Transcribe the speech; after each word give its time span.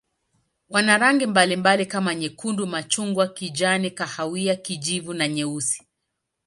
Wana 0.69 0.97
rangi 0.97 1.25
mbalimbali 1.25 1.85
kama 1.85 2.15
nyekundu, 2.15 2.67
machungwa, 2.67 3.27
kijani, 3.27 3.91
kahawia, 3.91 4.55
kijivu 4.55 5.13
na 5.13 5.27
nyeusi. 5.27 5.85